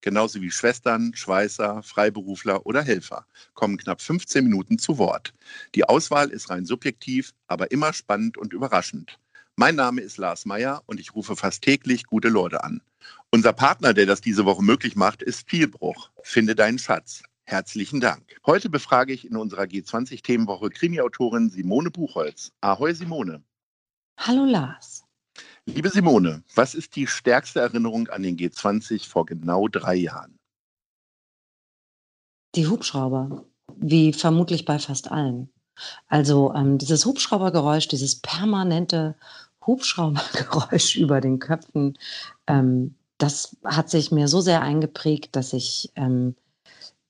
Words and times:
genauso 0.00 0.40
wie 0.40 0.50
Schwestern, 0.50 1.14
Schweißer, 1.14 1.82
Freiberufler 1.82 2.66
oder 2.66 2.82
Helfer, 2.82 3.26
kommen 3.54 3.76
knapp 3.76 4.00
15 4.00 4.44
Minuten 4.44 4.78
zu 4.78 4.98
Wort. 4.98 5.34
Die 5.74 5.84
Auswahl 5.84 6.30
ist 6.30 6.50
rein 6.50 6.64
subjektiv, 6.64 7.32
aber 7.46 7.70
immer 7.70 7.92
spannend 7.92 8.38
und 8.38 8.52
überraschend. 8.52 9.18
Mein 9.56 9.74
Name 9.74 10.00
ist 10.02 10.18
Lars 10.18 10.46
Meyer 10.46 10.82
und 10.86 11.00
ich 11.00 11.14
rufe 11.14 11.34
fast 11.34 11.62
täglich 11.62 12.04
gute 12.04 12.28
Leute 12.28 12.62
an. 12.62 12.80
Unser 13.30 13.52
Partner, 13.52 13.92
der 13.92 14.06
das 14.06 14.20
diese 14.20 14.44
Woche 14.44 14.62
möglich 14.62 14.94
macht, 14.94 15.22
ist 15.22 15.48
Vielbruch. 15.50 16.10
Finde 16.22 16.54
deinen 16.54 16.78
Schatz. 16.78 17.22
Herzlichen 17.44 18.00
Dank. 18.00 18.36
Heute 18.46 18.68
befrage 18.68 19.12
ich 19.12 19.26
in 19.26 19.34
unserer 19.34 19.62
G20-Themenwoche 19.62 20.70
Krimi-Autorin 20.70 21.50
Simone 21.50 21.90
Buchholz. 21.90 22.52
Ahoi 22.60 22.92
Simone. 22.92 23.42
Hallo 24.18 24.44
Lars. 24.44 25.07
Liebe 25.74 25.90
Simone, 25.90 26.42
was 26.54 26.74
ist 26.74 26.96
die 26.96 27.06
stärkste 27.06 27.60
Erinnerung 27.60 28.08
an 28.08 28.22
den 28.22 28.38
G20 28.38 29.06
vor 29.06 29.26
genau 29.26 29.68
drei 29.68 29.96
Jahren? 29.96 30.38
Die 32.54 32.66
Hubschrauber, 32.66 33.44
wie 33.76 34.14
vermutlich 34.14 34.64
bei 34.64 34.78
fast 34.78 35.10
allen. 35.10 35.50
Also 36.08 36.54
ähm, 36.54 36.78
dieses 36.78 37.04
Hubschraubergeräusch, 37.04 37.86
dieses 37.86 38.16
permanente 38.16 39.14
Hubschraubergeräusch 39.66 40.96
über 40.96 41.20
den 41.20 41.38
Köpfen, 41.38 41.98
ähm, 42.46 42.94
das 43.18 43.54
hat 43.62 43.90
sich 43.90 44.10
mir 44.10 44.26
so 44.26 44.40
sehr 44.40 44.62
eingeprägt, 44.62 45.36
dass 45.36 45.52
ich 45.52 45.92
ähm, 45.96 46.34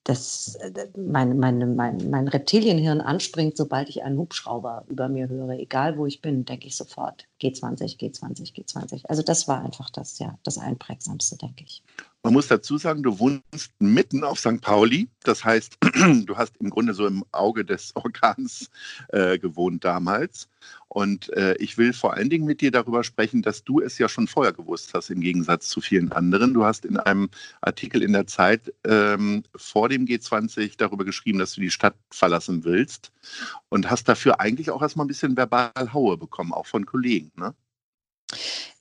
dass 0.08 0.54
äh, 0.54 0.72
mein, 0.96 1.38
mein, 1.38 1.76
mein, 1.76 2.08
mein 2.08 2.28
Reptilienhirn 2.28 3.02
anspringt, 3.02 3.58
sobald 3.58 3.90
ich 3.90 4.02
einen 4.04 4.16
Hubschrauber 4.16 4.84
über 4.88 5.10
mir 5.10 5.28
höre. 5.28 5.50
Egal 5.58 5.98
wo 5.98 6.06
ich 6.06 6.22
bin, 6.22 6.46
denke 6.46 6.66
ich 6.66 6.76
sofort 6.76 7.26
G20, 7.42 7.98
G20, 7.98 8.54
G20. 8.54 9.04
Also 9.06 9.22
das 9.22 9.48
war 9.48 9.62
einfach 9.62 9.90
das, 9.90 10.18
ja, 10.18 10.38
das 10.44 10.56
Einprägsamste, 10.56 11.36
denke 11.36 11.62
ich. 11.64 11.82
Man 12.28 12.34
muss 12.34 12.48
dazu 12.48 12.76
sagen, 12.76 13.02
du 13.02 13.18
wohnst 13.20 13.72
mitten 13.78 14.22
auf 14.22 14.38
St. 14.38 14.60
Pauli. 14.60 15.08
Das 15.24 15.46
heißt, 15.46 15.78
du 16.26 16.36
hast 16.36 16.58
im 16.58 16.68
Grunde 16.68 16.92
so 16.92 17.06
im 17.06 17.24
Auge 17.32 17.64
des 17.64 17.92
Orkans 17.96 18.68
äh, 19.08 19.38
gewohnt 19.38 19.82
damals. 19.82 20.46
Und 20.88 21.32
äh, 21.32 21.54
ich 21.54 21.78
will 21.78 21.94
vor 21.94 22.12
allen 22.12 22.28
Dingen 22.28 22.44
mit 22.44 22.60
dir 22.60 22.70
darüber 22.70 23.02
sprechen, 23.02 23.40
dass 23.40 23.64
du 23.64 23.80
es 23.80 23.96
ja 23.96 24.10
schon 24.10 24.28
vorher 24.28 24.52
gewusst 24.52 24.92
hast, 24.92 25.08
im 25.08 25.22
Gegensatz 25.22 25.70
zu 25.70 25.80
vielen 25.80 26.12
anderen. 26.12 26.52
Du 26.52 26.66
hast 26.66 26.84
in 26.84 26.98
einem 26.98 27.30
Artikel 27.62 28.02
in 28.02 28.12
der 28.12 28.26
Zeit 28.26 28.74
ähm, 28.84 29.44
vor 29.56 29.88
dem 29.88 30.04
G20 30.04 30.74
darüber 30.76 31.06
geschrieben, 31.06 31.38
dass 31.38 31.54
du 31.54 31.62
die 31.62 31.70
Stadt 31.70 31.96
verlassen 32.10 32.62
willst 32.62 33.10
und 33.70 33.88
hast 33.88 34.06
dafür 34.06 34.38
eigentlich 34.38 34.70
auch 34.70 34.82
erstmal 34.82 35.06
ein 35.06 35.08
bisschen 35.08 35.34
verbal 35.34 35.72
Haue 35.94 36.18
bekommen, 36.18 36.52
auch 36.52 36.66
von 36.66 36.84
Kollegen. 36.84 37.32
Ne? 37.36 37.54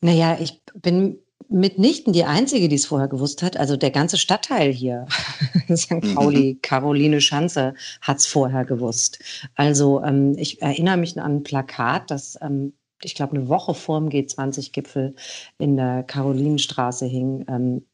Naja, 0.02 0.38
ich 0.38 0.62
bin 0.74 1.20
mitnichten 1.50 2.14
die 2.14 2.26
Einzige, 2.26 2.68
die 2.68 2.76
es 2.76 2.86
vorher 2.86 3.08
gewusst 3.08 3.44
hat. 3.44 3.58
Also 3.58 3.78
der 3.78 3.92
ganze 3.92 4.18
Stadtteil 4.18 4.72
hier, 4.72 5.06
St. 5.76 5.92
Mhm. 5.92 6.16
Pauli, 6.16 6.60
Caroline 6.62 7.22
Schanze, 7.22 7.74
hat 8.02 8.18
es 8.18 8.26
vorher 8.26 8.66
gewusst. 8.66 9.20
Also 9.56 10.04
ähm, 10.04 10.36
ich 10.38 10.62
erinnere 10.62 10.98
mich 10.98 11.20
an 11.20 11.38
ein 11.38 11.44
Plakat, 11.44 12.12
das 12.12 12.38
ähm, 12.42 12.74
ich 13.04 13.16
glaube, 13.16 13.38
eine 13.38 13.48
Woche 13.48 13.74
vor 13.74 14.00
dem 14.00 14.10
G20-Gipfel 14.10 15.16
in 15.60 15.78
der 15.78 16.04
Karolinenstraße 16.04 17.06
hing. 17.06 17.46
Ähm, 17.48 17.86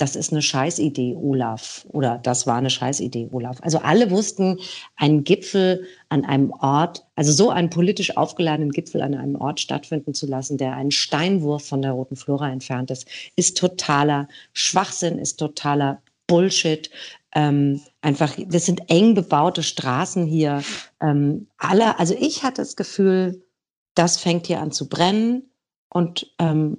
das 0.00 0.16
ist 0.16 0.32
eine 0.32 0.40
Scheißidee, 0.40 1.14
Olaf. 1.14 1.86
Oder 1.90 2.18
das 2.18 2.46
war 2.46 2.56
eine 2.56 2.70
Scheißidee, 2.70 3.28
Olaf. 3.32 3.58
Also 3.60 3.78
alle 3.78 4.10
wussten, 4.10 4.58
einen 4.96 5.24
Gipfel 5.24 5.86
an 6.08 6.24
einem 6.24 6.50
Ort, 6.52 7.06
also 7.16 7.32
so 7.32 7.50
einen 7.50 7.68
politisch 7.68 8.16
aufgeladenen 8.16 8.72
Gipfel 8.72 9.02
an 9.02 9.14
einem 9.14 9.36
Ort 9.36 9.60
stattfinden 9.60 10.14
zu 10.14 10.26
lassen, 10.26 10.56
der 10.56 10.74
einen 10.74 10.90
Steinwurf 10.90 11.66
von 11.66 11.82
der 11.82 11.92
Roten 11.92 12.16
Flora 12.16 12.50
entfernt 12.50 12.90
ist, 12.90 13.06
ist 13.36 13.58
totaler 13.58 14.26
Schwachsinn, 14.54 15.18
ist 15.18 15.38
totaler 15.38 16.00
Bullshit. 16.26 16.90
Ähm, 17.34 17.82
einfach, 18.00 18.34
das 18.48 18.66
sind 18.66 18.88
eng 18.88 19.14
bebaute 19.14 19.62
Straßen 19.62 20.24
hier. 20.24 20.62
Ähm, 21.02 21.46
alle, 21.58 21.98
also 21.98 22.14
ich 22.18 22.42
hatte 22.42 22.62
das 22.62 22.74
Gefühl, 22.74 23.44
das 23.94 24.16
fängt 24.16 24.46
hier 24.46 24.60
an 24.60 24.72
zu 24.72 24.88
brennen. 24.88 25.50
Und 25.92 26.32
ähm, 26.38 26.78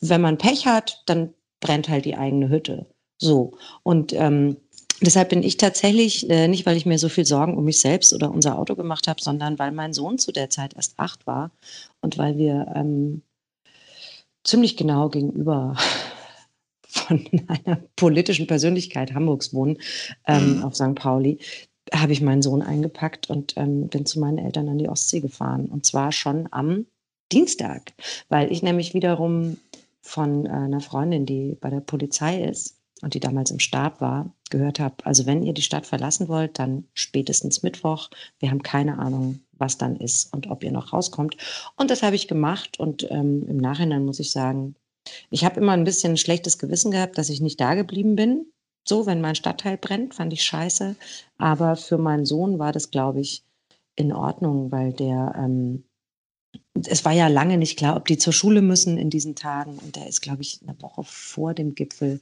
wenn 0.00 0.20
man 0.20 0.36
Pech 0.36 0.66
hat, 0.66 1.02
dann 1.06 1.32
brennt 1.60 1.88
halt 1.88 2.04
die 2.04 2.16
eigene 2.16 2.48
Hütte. 2.48 2.86
So. 3.18 3.52
Und 3.82 4.12
ähm, 4.12 4.56
deshalb 5.00 5.30
bin 5.30 5.42
ich 5.42 5.56
tatsächlich, 5.56 6.28
äh, 6.30 6.48
nicht 6.48 6.66
weil 6.66 6.76
ich 6.76 6.86
mir 6.86 6.98
so 6.98 7.08
viel 7.08 7.24
Sorgen 7.24 7.56
um 7.56 7.64
mich 7.64 7.80
selbst 7.80 8.12
oder 8.12 8.30
unser 8.30 8.58
Auto 8.58 8.74
gemacht 8.74 9.08
habe, 9.08 9.22
sondern 9.22 9.58
weil 9.58 9.72
mein 9.72 9.92
Sohn 9.92 10.18
zu 10.18 10.32
der 10.32 10.50
Zeit 10.50 10.74
erst 10.74 10.94
acht 10.98 11.26
war 11.26 11.50
und 12.00 12.18
weil 12.18 12.38
wir 12.38 12.72
ähm, 12.74 13.22
ziemlich 14.44 14.76
genau 14.76 15.08
gegenüber 15.08 15.76
von 16.88 17.24
einer 17.48 17.80
politischen 17.96 18.46
Persönlichkeit 18.46 19.14
Hamburgs 19.14 19.52
wohnen, 19.52 19.78
ähm, 20.26 20.58
mhm. 20.58 20.64
auf 20.64 20.74
St. 20.76 20.94
Pauli, 20.94 21.38
habe 21.92 22.12
ich 22.12 22.20
meinen 22.20 22.42
Sohn 22.42 22.62
eingepackt 22.62 23.30
und 23.30 23.54
ähm, 23.56 23.88
bin 23.88 24.06
zu 24.06 24.18
meinen 24.18 24.38
Eltern 24.38 24.68
an 24.68 24.78
die 24.78 24.88
Ostsee 24.88 25.20
gefahren. 25.20 25.66
Und 25.66 25.86
zwar 25.86 26.10
schon 26.10 26.48
am 26.50 26.86
Dienstag, 27.32 27.92
weil 28.28 28.50
ich 28.50 28.62
nämlich 28.62 28.94
wiederum 28.94 29.58
von 30.06 30.46
äh, 30.46 30.50
einer 30.50 30.80
Freundin, 30.80 31.26
die 31.26 31.56
bei 31.60 31.70
der 31.70 31.80
Polizei 31.80 32.44
ist 32.44 32.76
und 33.02 33.14
die 33.14 33.20
damals 33.20 33.50
im 33.50 33.58
Stab 33.58 34.00
war, 34.00 34.32
gehört 34.50 34.80
habe, 34.80 34.94
also 35.04 35.26
wenn 35.26 35.42
ihr 35.42 35.52
die 35.52 35.62
Stadt 35.62 35.86
verlassen 35.86 36.28
wollt, 36.28 36.58
dann 36.58 36.84
spätestens 36.94 37.62
Mittwoch. 37.62 38.08
Wir 38.38 38.50
haben 38.50 38.62
keine 38.62 38.98
Ahnung, 38.98 39.40
was 39.52 39.76
dann 39.76 39.96
ist 39.96 40.32
und 40.32 40.48
ob 40.48 40.62
ihr 40.62 40.72
noch 40.72 40.92
rauskommt. 40.92 41.36
Und 41.76 41.90
das 41.90 42.02
habe 42.02 42.16
ich 42.16 42.28
gemacht 42.28 42.78
und 42.78 43.06
ähm, 43.10 43.46
im 43.48 43.58
Nachhinein 43.58 44.04
muss 44.04 44.20
ich 44.20 44.30
sagen, 44.30 44.76
ich 45.30 45.44
habe 45.44 45.60
immer 45.60 45.72
ein 45.72 45.84
bisschen 45.84 46.14
ein 46.14 46.18
schlechtes 46.18 46.58
Gewissen 46.58 46.90
gehabt, 46.90 47.18
dass 47.18 47.28
ich 47.28 47.40
nicht 47.40 47.60
da 47.60 47.74
geblieben 47.74 48.16
bin. 48.16 48.46
So, 48.88 49.06
wenn 49.06 49.20
mein 49.20 49.34
Stadtteil 49.34 49.76
brennt, 49.76 50.14
fand 50.14 50.32
ich 50.32 50.42
scheiße. 50.44 50.96
Aber 51.38 51.76
für 51.76 51.98
meinen 51.98 52.24
Sohn 52.24 52.58
war 52.58 52.72
das, 52.72 52.90
glaube 52.90 53.20
ich, 53.20 53.44
in 53.96 54.12
Ordnung, 54.12 54.70
weil 54.70 54.92
der 54.92 55.34
ähm, 55.36 55.84
es 56.74 57.04
war 57.04 57.12
ja 57.12 57.28
lange 57.28 57.58
nicht 57.58 57.78
klar, 57.78 57.96
ob 57.96 58.06
die 58.06 58.18
zur 58.18 58.32
Schule 58.32 58.62
müssen 58.62 58.98
in 58.98 59.10
diesen 59.10 59.34
Tagen. 59.34 59.78
Und 59.78 59.96
der 59.96 60.06
ist, 60.06 60.20
glaube 60.20 60.42
ich, 60.42 60.60
eine 60.62 60.80
Woche 60.80 61.02
vor 61.04 61.54
dem 61.54 61.74
Gipfel, 61.74 62.20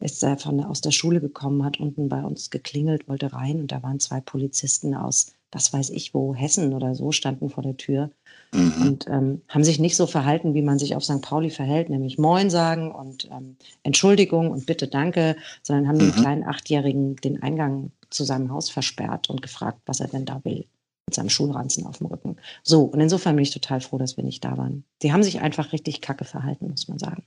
ist 0.00 0.22
er 0.22 0.38
von, 0.38 0.62
aus 0.62 0.80
der 0.80 0.90
Schule 0.90 1.20
gekommen, 1.20 1.64
hat 1.64 1.80
unten 1.80 2.08
bei 2.08 2.22
uns 2.22 2.50
geklingelt, 2.50 3.08
wollte 3.08 3.32
rein. 3.32 3.60
Und 3.60 3.72
da 3.72 3.82
waren 3.82 4.00
zwei 4.00 4.20
Polizisten 4.20 4.94
aus, 4.94 5.32
was 5.52 5.72
weiß 5.72 5.90
ich 5.90 6.14
wo, 6.14 6.34
Hessen 6.34 6.74
oder 6.74 6.94
so, 6.94 7.12
standen 7.12 7.50
vor 7.50 7.62
der 7.62 7.76
Tür. 7.76 8.10
Mhm. 8.52 8.72
Und 8.82 9.06
ähm, 9.08 9.42
haben 9.48 9.64
sich 9.64 9.78
nicht 9.78 9.96
so 9.96 10.06
verhalten, 10.06 10.54
wie 10.54 10.62
man 10.62 10.78
sich 10.78 10.94
auf 10.94 11.04
St. 11.04 11.22
Pauli 11.22 11.50
verhält, 11.50 11.88
nämlich 11.88 12.18
Moin 12.18 12.50
sagen 12.50 12.92
und 12.92 13.28
ähm, 13.30 13.56
Entschuldigung 13.82 14.50
und 14.50 14.66
bitte 14.66 14.88
danke, 14.88 15.36
sondern 15.62 15.88
haben 15.88 15.96
mhm. 15.96 16.12
dem 16.12 16.12
kleinen 16.12 16.44
Achtjährigen 16.44 17.16
den 17.16 17.42
Eingang 17.42 17.90
zu 18.10 18.24
seinem 18.24 18.52
Haus 18.52 18.70
versperrt 18.70 19.28
und 19.30 19.42
gefragt, 19.42 19.80
was 19.86 20.00
er 20.00 20.08
denn 20.08 20.24
da 20.24 20.40
will 20.44 20.66
mit 21.06 21.14
seinem 21.14 21.30
Schulranzen 21.30 21.86
auf 21.86 21.98
dem 21.98 22.06
Rücken. 22.06 22.36
So, 22.62 22.82
und 22.82 23.00
insofern 23.00 23.36
bin 23.36 23.42
ich 23.42 23.50
total 23.50 23.80
froh, 23.80 23.98
dass 23.98 24.16
wir 24.16 24.24
nicht 24.24 24.44
da 24.44 24.56
waren. 24.56 24.84
Die 25.02 25.12
haben 25.12 25.22
sich 25.22 25.40
einfach 25.40 25.72
richtig 25.72 26.00
kacke 26.00 26.24
verhalten, 26.24 26.68
muss 26.68 26.88
man 26.88 26.98
sagen. 26.98 27.24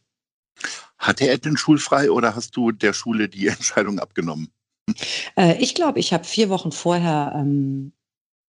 Hatte 0.98 1.28
er 1.28 1.38
denn 1.38 1.58
schulfrei 1.58 2.10
oder 2.10 2.36
hast 2.36 2.56
du 2.56 2.72
der 2.72 2.94
Schule 2.94 3.30
die 3.30 3.48
Entscheidung 3.48 4.00
abgenommen? 4.00 4.50
Äh, 5.36 5.58
ich 5.62 5.76
glaube, 5.76 6.00
ich 6.00 6.14
habe 6.14 6.24
vier 6.24 6.50
Wochen 6.50 6.72
vorher 6.72 7.34
ähm, 7.36 7.94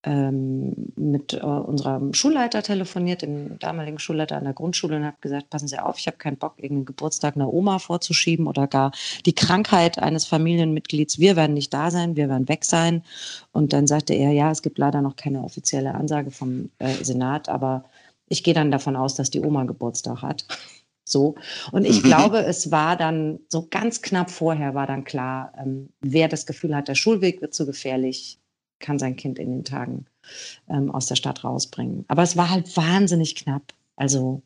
ähm, 0.04 0.92
mit 0.96 1.34
äh, 1.34 1.40
unserem 1.40 2.14
Schulleiter 2.14 2.62
telefoniert, 2.62 3.22
dem 3.22 3.58
damaligen 3.58 3.98
Schulleiter 3.98 4.36
an 4.36 4.44
der 4.44 4.52
Grundschule 4.52 4.96
und 4.96 5.04
habe 5.04 5.16
gesagt, 5.20 5.50
passen 5.50 5.66
Sie 5.66 5.78
auf, 5.78 5.98
ich 5.98 6.06
habe 6.06 6.18
keinen 6.18 6.36
Bock, 6.36 6.54
irgendeinen 6.56 6.86
Geburtstag 6.86 7.34
einer 7.34 7.52
Oma 7.52 7.78
vorzuschieben 7.80 8.46
oder 8.46 8.68
gar 8.68 8.92
die 9.26 9.34
Krankheit 9.34 9.98
eines 9.98 10.24
Familienmitglieds. 10.24 11.18
Wir 11.18 11.34
werden 11.34 11.54
nicht 11.54 11.74
da 11.74 11.90
sein, 11.90 12.16
wir 12.16 12.28
werden 12.28 12.48
weg 12.48 12.64
sein. 12.64 13.02
Und 13.52 13.72
dann 13.72 13.86
sagte 13.88 14.14
er, 14.14 14.30
ja, 14.30 14.50
es 14.52 14.62
gibt 14.62 14.78
leider 14.78 15.02
noch 15.02 15.16
keine 15.16 15.42
offizielle 15.42 15.94
Ansage 15.94 16.30
vom 16.30 16.70
äh, 16.78 16.92
Senat, 17.02 17.48
aber 17.48 17.84
ich 18.28 18.44
gehe 18.44 18.54
dann 18.54 18.70
davon 18.70 18.94
aus, 18.94 19.16
dass 19.16 19.30
die 19.30 19.40
Oma 19.40 19.64
Geburtstag 19.64 20.22
hat. 20.22 20.46
So. 21.10 21.36
Und 21.72 21.86
ich 21.86 22.02
mhm. 22.02 22.08
glaube, 22.08 22.44
es 22.44 22.70
war 22.70 22.94
dann 22.94 23.40
so 23.48 23.66
ganz 23.70 24.02
knapp 24.02 24.30
vorher 24.30 24.74
war 24.74 24.86
dann 24.86 25.04
klar, 25.04 25.54
ähm, 25.56 25.88
wer 26.02 26.28
das 26.28 26.44
Gefühl 26.44 26.76
hat, 26.76 26.88
der 26.88 26.96
Schulweg 26.96 27.40
wird 27.40 27.54
zu 27.54 27.64
gefährlich, 27.64 28.38
kann 28.80 28.98
sein 28.98 29.16
Kind 29.16 29.38
in 29.38 29.50
den 29.50 29.64
Tagen 29.64 30.06
ähm, 30.68 30.90
aus 30.90 31.06
der 31.06 31.16
Stadt 31.16 31.44
rausbringen. 31.44 32.04
Aber 32.08 32.22
es 32.22 32.36
war 32.36 32.50
halt 32.50 32.76
wahnsinnig 32.76 33.34
knapp. 33.34 33.74
Also 33.96 34.42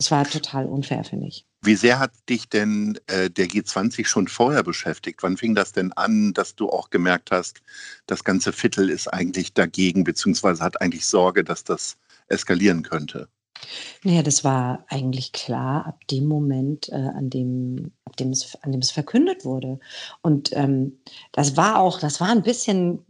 Es 0.00 0.10
war 0.10 0.24
total 0.24 0.66
unfair, 0.66 1.04
finde 1.04 1.26
ich. 1.26 1.44
Wie 1.62 1.74
sehr 1.74 1.98
hat 1.98 2.12
dich 2.28 2.48
denn 2.48 2.98
äh, 3.08 3.30
der 3.30 3.48
G20 3.48 4.06
schon 4.06 4.28
vorher 4.28 4.62
beschäftigt? 4.62 5.22
Wann 5.24 5.36
fing 5.36 5.56
das 5.56 5.72
denn 5.72 5.92
an, 5.92 6.32
dass 6.32 6.54
du 6.54 6.70
auch 6.70 6.90
gemerkt 6.90 7.32
hast, 7.32 7.62
das 8.06 8.22
ganze 8.22 8.52
Viertel 8.52 8.90
ist 8.90 9.08
eigentlich 9.08 9.54
dagegen, 9.54 10.04
beziehungsweise 10.04 10.62
hat 10.62 10.80
eigentlich 10.80 11.06
Sorge, 11.06 11.42
dass 11.42 11.64
das 11.64 11.96
eskalieren 12.28 12.82
könnte? 12.84 13.28
Naja, 14.02 14.22
das 14.22 14.44
war 14.44 14.84
eigentlich 14.88 15.32
klar 15.32 15.86
ab 15.86 16.06
dem 16.08 16.26
Moment, 16.26 16.88
äh, 16.90 16.94
an, 16.94 17.30
dem, 17.30 17.92
ab 18.04 18.16
dem 18.16 18.30
es, 18.30 18.56
an 18.62 18.72
dem 18.72 18.80
es 18.80 18.90
verkündet 18.90 19.44
wurde. 19.44 19.78
Und 20.22 20.50
ähm, 20.56 20.98
das 21.32 21.56
war 21.56 21.80
auch, 21.80 22.00
das 22.00 22.20
war 22.20 22.28
ein 22.28 22.42
bisschen 22.42 23.04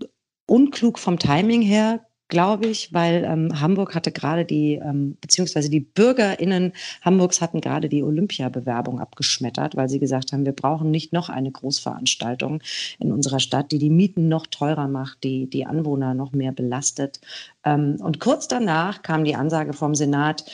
unklug 0.46 0.98
vom 0.98 1.18
Timing 1.18 1.62
her, 1.62 2.07
glaube 2.28 2.66
ich, 2.66 2.92
weil 2.92 3.24
ähm, 3.24 3.60
Hamburg 3.60 3.94
hatte 3.94 4.12
gerade 4.12 4.44
die, 4.44 4.74
ähm, 4.74 5.16
beziehungsweise 5.20 5.70
die 5.70 5.80
BürgerInnen 5.80 6.72
Hamburgs 7.02 7.40
hatten 7.40 7.60
gerade 7.60 7.88
die 7.88 8.02
Olympiabewerbung 8.02 9.00
abgeschmettert, 9.00 9.76
weil 9.76 9.88
sie 9.88 9.98
gesagt 9.98 10.32
haben, 10.32 10.44
wir 10.44 10.52
brauchen 10.52 10.90
nicht 10.90 11.12
noch 11.12 11.30
eine 11.30 11.50
Großveranstaltung 11.50 12.62
in 12.98 13.12
unserer 13.12 13.40
Stadt, 13.40 13.72
die 13.72 13.78
die 13.78 13.90
Mieten 13.90 14.28
noch 14.28 14.46
teurer 14.46 14.88
macht, 14.88 15.24
die 15.24 15.48
die 15.48 15.66
Anwohner 15.66 16.14
noch 16.14 16.32
mehr 16.32 16.52
belastet. 16.52 17.20
Ähm, 17.64 17.96
und 18.00 18.20
kurz 18.20 18.46
danach 18.46 19.02
kam 19.02 19.24
die 19.24 19.34
Ansage 19.34 19.72
vom 19.72 19.94
Senat, 19.94 20.44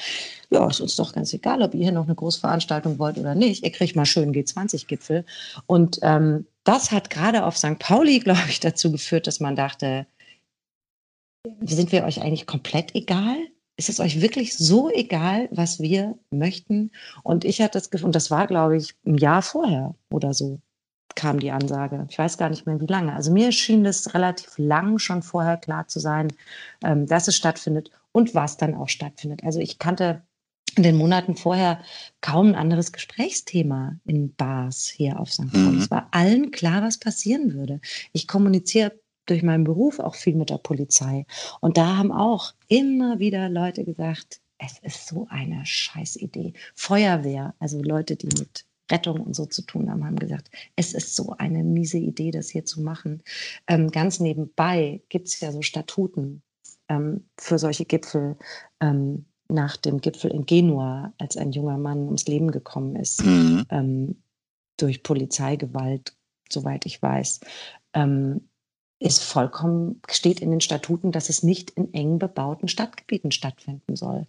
ja, 0.50 0.68
ist 0.68 0.80
uns 0.80 0.94
doch 0.96 1.12
ganz 1.12 1.32
egal, 1.32 1.62
ob 1.62 1.74
ihr 1.74 1.82
hier 1.82 1.92
noch 1.92 2.04
eine 2.04 2.14
Großveranstaltung 2.14 2.98
wollt 3.00 3.18
oder 3.18 3.34
nicht. 3.34 3.64
Ihr 3.64 3.72
kriegt 3.72 3.96
mal 3.96 4.06
schön 4.06 4.32
G20-Gipfel. 4.32 5.24
Und 5.66 5.98
ähm, 6.02 6.46
das 6.62 6.92
hat 6.92 7.10
gerade 7.10 7.44
auf 7.44 7.56
St. 7.56 7.78
Pauli, 7.78 8.18
glaube 8.20 8.48
ich, 8.48 8.60
dazu 8.60 8.92
geführt, 8.92 9.26
dass 9.26 9.40
man 9.40 9.56
dachte, 9.56 10.06
sind 11.62 11.92
wir 11.92 12.04
euch 12.04 12.22
eigentlich 12.22 12.46
komplett 12.46 12.94
egal? 12.94 13.36
Ist 13.76 13.88
es 13.88 14.00
euch 14.00 14.20
wirklich 14.20 14.56
so 14.56 14.90
egal, 14.90 15.48
was 15.50 15.80
wir 15.80 16.16
möchten? 16.30 16.92
Und 17.22 17.44
ich 17.44 17.60
hatte 17.60 17.78
das 17.78 17.90
Gefühl, 17.90 18.06
und 18.06 18.14
das 18.14 18.30
war, 18.30 18.46
glaube 18.46 18.76
ich, 18.76 18.94
ein 19.04 19.16
Jahr 19.18 19.42
vorher 19.42 19.94
oder 20.10 20.32
so, 20.32 20.60
kam 21.16 21.40
die 21.40 21.50
Ansage. 21.50 22.06
Ich 22.08 22.18
weiß 22.18 22.38
gar 22.38 22.50
nicht 22.50 22.66
mehr, 22.66 22.80
wie 22.80 22.86
lange. 22.86 23.14
Also 23.14 23.32
mir 23.32 23.52
schien 23.52 23.84
es 23.84 24.14
relativ 24.14 24.58
lang 24.58 24.98
schon 24.98 25.22
vorher 25.22 25.56
klar 25.56 25.88
zu 25.88 25.98
sein, 25.98 26.28
ähm, 26.84 27.06
dass 27.06 27.28
es 27.28 27.36
stattfindet 27.36 27.90
und 28.12 28.34
was 28.34 28.56
dann 28.56 28.74
auch 28.74 28.88
stattfindet. 28.88 29.42
Also 29.44 29.58
ich 29.58 29.78
kannte 29.78 30.22
in 30.76 30.82
den 30.82 30.96
Monaten 30.96 31.36
vorher 31.36 31.80
kaum 32.20 32.48
ein 32.48 32.54
anderes 32.54 32.92
Gesprächsthema 32.92 33.96
in 34.04 34.34
Bars 34.34 34.86
hier 34.88 35.20
auf 35.20 35.32
St. 35.32 35.52
Pauli. 35.52 35.76
Mhm. 35.76 35.78
Es 35.78 35.90
war 35.90 36.08
allen 36.10 36.50
klar, 36.50 36.82
was 36.82 36.98
passieren 36.98 37.54
würde. 37.54 37.80
Ich 38.12 38.26
kommuniziere 38.26 38.92
durch 39.26 39.42
meinen 39.42 39.64
Beruf 39.64 39.98
auch 39.98 40.14
viel 40.14 40.34
mit 40.34 40.50
der 40.50 40.58
Polizei. 40.58 41.26
Und 41.60 41.76
da 41.76 41.96
haben 41.96 42.12
auch 42.12 42.52
immer 42.68 43.18
wieder 43.18 43.48
Leute 43.48 43.84
gesagt, 43.84 44.40
es 44.58 44.78
ist 44.80 45.08
so 45.08 45.26
eine 45.30 45.64
Scheißidee. 45.64 46.54
Feuerwehr, 46.74 47.54
also 47.58 47.82
Leute, 47.82 48.16
die 48.16 48.26
mit 48.26 48.64
Rettung 48.90 49.20
und 49.20 49.34
so 49.34 49.46
zu 49.46 49.62
tun 49.62 49.90
haben, 49.90 50.04
haben 50.04 50.18
gesagt, 50.18 50.50
es 50.76 50.92
ist 50.92 51.16
so 51.16 51.34
eine 51.38 51.64
miese 51.64 51.98
Idee, 51.98 52.30
das 52.30 52.50
hier 52.50 52.64
zu 52.64 52.82
machen. 52.82 53.22
Ähm, 53.66 53.90
ganz 53.90 54.20
nebenbei 54.20 55.02
gibt 55.08 55.28
es 55.28 55.40
ja 55.40 55.52
so 55.52 55.62
Statuten 55.62 56.42
ähm, 56.88 57.28
für 57.38 57.58
solche 57.58 57.84
Gipfel. 57.84 58.36
Ähm, 58.80 59.26
nach 59.48 59.76
dem 59.76 60.00
Gipfel 60.00 60.30
in 60.30 60.46
Genua, 60.46 61.12
als 61.18 61.36
ein 61.36 61.52
junger 61.52 61.78
Mann 61.78 62.04
ums 62.04 62.26
Leben 62.26 62.50
gekommen 62.50 62.96
ist, 62.96 63.24
mhm. 63.24 63.64
Ähm, 63.70 64.22
durch 64.78 65.02
Polizeigewalt, 65.02 66.16
soweit 66.50 66.86
ich 66.86 67.00
weiß. 67.00 67.40
Ähm, 67.92 68.48
ist 69.04 69.22
vollkommen, 69.22 70.00
steht 70.08 70.40
in 70.40 70.50
den 70.50 70.62
Statuten, 70.62 71.12
dass 71.12 71.28
es 71.28 71.42
nicht 71.42 71.70
in 71.70 71.92
eng 71.92 72.18
bebauten 72.18 72.68
Stadtgebieten 72.68 73.32
stattfinden 73.32 73.96
soll. 73.96 74.26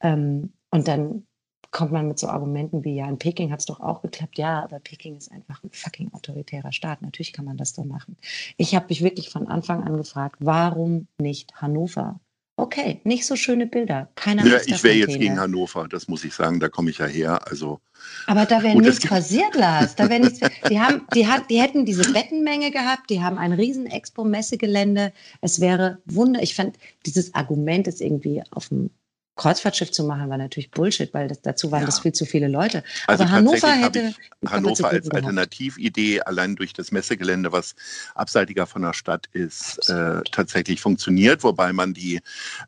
Ähm, 0.00 0.52
und 0.70 0.86
dann 0.86 1.26
kommt 1.70 1.92
man 1.92 2.08
mit 2.08 2.18
so 2.18 2.28
Argumenten 2.28 2.84
wie, 2.84 2.94
ja, 2.94 3.08
in 3.08 3.18
Peking 3.18 3.50
hat 3.50 3.60
es 3.60 3.66
doch 3.66 3.80
auch 3.80 4.02
geklappt. 4.02 4.36
Ja, 4.36 4.62
aber 4.62 4.80
Peking 4.80 5.16
ist 5.16 5.32
einfach 5.32 5.64
ein 5.64 5.70
fucking 5.70 6.12
autoritärer 6.12 6.72
Staat. 6.72 7.00
Natürlich 7.00 7.32
kann 7.32 7.46
man 7.46 7.56
das 7.56 7.74
so 7.74 7.84
machen. 7.84 8.16
Ich 8.58 8.74
habe 8.74 8.86
mich 8.90 9.02
wirklich 9.02 9.30
von 9.30 9.48
Anfang 9.48 9.82
an 9.82 9.96
gefragt, 9.96 10.36
warum 10.40 11.08
nicht 11.18 11.54
Hannover? 11.54 12.20
Okay, 12.68 13.00
nicht 13.04 13.24
so 13.24 13.34
schöne 13.34 13.66
Bilder. 13.66 14.10
Keine 14.14 14.46
ja, 14.46 14.58
ich 14.66 14.84
wäre 14.84 14.94
jetzt 14.94 15.18
gegen 15.18 15.40
Hannover, 15.40 15.88
das 15.88 16.06
muss 16.06 16.22
ich 16.22 16.34
sagen, 16.34 16.60
da 16.60 16.68
komme 16.68 16.90
ich 16.90 16.98
ja 16.98 17.06
her. 17.06 17.48
Also, 17.48 17.80
Aber 18.26 18.44
da 18.44 18.62
wäre 18.62 18.78
nichts 18.78 19.06
passiert, 19.06 19.54
Lars. 19.54 19.96
Da 19.96 20.10
wär 20.10 20.18
nichts, 20.18 20.40
die, 20.68 20.78
haben, 20.78 21.06
die, 21.14 21.26
hat, 21.26 21.48
die 21.48 21.62
hätten 21.62 21.86
diese 21.86 22.12
Bettenmenge 22.12 22.70
gehabt, 22.70 23.08
die 23.08 23.22
haben 23.22 23.38
ein 23.38 23.54
riesen 23.54 23.86
Expo-Messegelände. 23.86 25.14
Es 25.40 25.60
wäre 25.60 26.02
wunder. 26.04 26.42
Ich 26.42 26.54
fand, 26.54 26.76
dieses 27.06 27.34
Argument 27.34 27.88
ist 27.88 28.02
irgendwie 28.02 28.42
auf 28.50 28.68
dem 28.68 28.90
Kreuzfahrtschiff 29.38 29.90
zu 29.92 30.04
machen, 30.04 30.28
war 30.28 30.36
natürlich 30.36 30.70
Bullshit, 30.70 31.14
weil 31.14 31.28
das, 31.28 31.40
dazu 31.40 31.70
waren 31.70 31.80
ja. 31.80 31.86
das 31.86 32.00
viel 32.00 32.12
zu 32.12 32.26
viele 32.26 32.48
Leute. 32.48 32.84
Also 33.06 33.22
Aber 33.22 33.32
Hannover 33.32 33.72
hätte. 33.72 34.14
Hannover 34.46 34.88
als 34.88 35.10
Alternatividee 35.10 36.20
allein 36.20 36.56
durch 36.56 36.72
das 36.72 36.92
Messegelände, 36.92 37.52
was 37.52 37.74
abseitiger 38.14 38.66
von 38.66 38.82
der 38.82 38.92
Stadt 38.92 39.28
ist, 39.32 39.88
äh, 39.88 40.20
tatsächlich 40.30 40.80
funktioniert, 40.80 41.44
wobei 41.44 41.72
man 41.72 41.94
die 41.94 42.20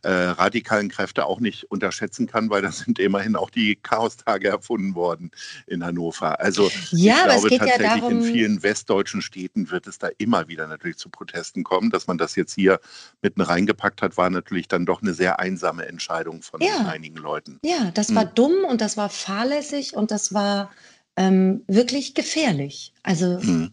äh, 0.03 0.11
radikalen 0.11 0.89
Kräfte 0.89 1.27
auch 1.27 1.41
nicht 1.41 1.71
unterschätzen 1.71 2.27
kann, 2.27 2.51
weil 2.51 2.63
da 2.63 2.73
sind 2.73 2.99
immerhin 2.99 3.37
auch 3.37 3.51
die 3.51 3.77
Chaostage 3.77 4.49
erfunden 4.49 4.95
worden 4.95 5.33
in 5.67 5.85
Hannover. 5.85 6.41
Also 6.41 6.71
ja, 6.93 7.17
ich 7.17 7.25
glaube 7.25 7.51
tatsächlich 7.51 7.89
ja 7.89 7.97
darum, 7.97 8.13
in 8.13 8.23
vielen 8.23 8.63
westdeutschen 8.63 9.23
Städten 9.23 9.71
wird 9.71 9.89
es 9.89 9.99
da 9.99 10.09
immer 10.19 10.47
wieder 10.47 10.69
natürlich 10.69 10.99
zu 10.99 11.09
Protesten 11.09 11.65
kommen. 11.65 11.91
Dass 11.91 12.07
man 12.07 12.17
das 12.17 12.37
jetzt 12.37 12.55
hier 12.55 12.79
mitten 13.23 13.41
reingepackt 13.41 14.03
hat, 14.03 14.17
war 14.17 14.31
natürlich 14.31 14.69
dann 14.69 14.87
doch 14.87 15.03
eine 15.03 15.15
sehr 15.15 15.41
einsame 15.41 15.87
Entscheidung 15.87 16.43
von 16.43 16.60
von 16.61 16.85
ja. 16.85 16.91
einigen 16.91 17.17
Leuten. 17.17 17.59
Ja, 17.65 17.91
das 17.93 18.15
war 18.15 18.25
hm. 18.25 18.35
dumm 18.35 18.65
und 18.69 18.81
das 18.81 18.97
war 18.97 19.09
fahrlässig 19.09 19.97
und 19.97 20.11
das 20.11 20.33
war 20.35 20.71
ähm, 21.17 21.65
wirklich 21.67 22.15
gefährlich. 22.15 22.93
Also 23.03 23.41
hm. 23.41 23.73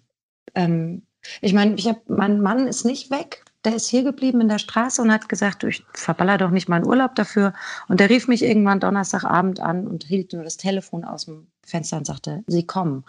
ähm, 0.56 1.02
ich 1.42 1.54
meine, 1.54 1.76
ich 1.76 1.88
hab, 1.88 2.10
mein 2.10 2.42
Mann 2.42 2.68
ist 2.68 2.86
nicht 2.86 3.12
weg. 3.12 3.44
Der 3.66 3.76
ist 3.76 3.90
hier 3.90 4.04
geblieben 4.04 4.40
in 4.40 4.48
der 4.48 4.60
Straße 4.60 5.02
und 5.02 5.12
hat 5.12 5.28
gesagt, 5.28 5.64
ich 5.64 5.84
verballer 5.94 6.38
doch 6.38 6.52
nicht 6.52 6.70
meinen 6.70 6.86
Urlaub 6.86 7.16
dafür. 7.16 7.54
Und 7.90 8.00
der 8.00 8.10
rief 8.10 8.28
mich 8.28 8.44
irgendwann 8.44 8.80
Donnerstagabend 8.80 9.60
an 9.60 9.88
und 9.88 10.06
hielt 10.06 10.32
nur 10.32 10.44
das 10.44 10.58
Telefon 10.58 11.04
aus 11.04 11.26
dem 11.26 11.48
Fenster 11.66 11.98
und 11.98 12.06
sagte, 12.06 12.44
Sie 12.48 12.66
kommen. 12.66 13.04